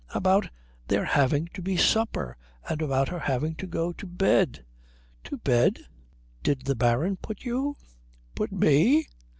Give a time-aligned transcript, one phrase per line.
[0.15, 0.49] "About
[0.87, 2.35] there having to be supper,
[2.67, 4.65] and about her having to go to bed."
[5.25, 5.85] "To bed?"
[6.41, 7.77] "Did the Baron put you?"
[8.33, 9.05] "Put me?"